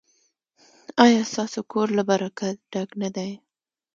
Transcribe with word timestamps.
ایا 1.05 1.21
ستاسو 1.31 1.59
کور 1.71 1.87
له 1.97 2.03
برکت 2.09 2.57
ډک 2.71 2.89
نه 3.01 3.09
دی؟ 3.15 3.31